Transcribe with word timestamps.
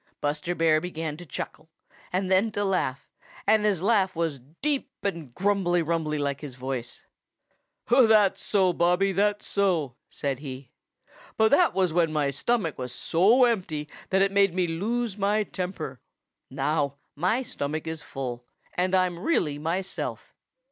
Buster 0.19 0.55
Bear 0.55 0.81
began 0.81 1.15
to 1.17 1.27
chuckle 1.27 1.69
and 2.11 2.31
then 2.31 2.51
to 2.53 2.65
laugh, 2.65 3.11
and 3.45 3.63
his 3.63 3.83
laugh 3.83 4.15
was 4.15 4.39
deep 4.39 4.89
and 5.03 5.31
grumbly 5.35 5.83
rumbly 5.83 6.17
like 6.17 6.41
his 6.41 6.55
voice. 6.55 7.05
"That's 7.87 8.41
so, 8.41 8.73
Bobby! 8.73 9.11
That's 9.11 9.45
so!" 9.45 9.97
said 10.09 10.39
he. 10.39 10.71
"But 11.37 11.51
that 11.51 11.75
was 11.75 11.93
when 11.93 12.11
my 12.11 12.31
stomach 12.31 12.79
was 12.79 12.91
so 12.95 13.43
empty 13.43 13.87
that 14.09 14.23
it 14.23 14.31
made 14.31 14.55
me 14.55 14.65
lose 14.65 15.19
my 15.19 15.43
temper. 15.43 16.01
Now 16.49 16.95
my 17.15 17.43
stomach 17.43 17.85
is 17.85 18.01
full, 18.01 18.43
and 18.73 18.95
I'm 18.95 19.19
really 19.19 19.59
myself. 19.59 20.33